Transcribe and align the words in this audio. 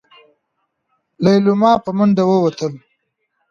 ليلما 1.23 1.71
په 1.83 1.89
منډه 1.97 2.23
ووتله. 2.27 2.77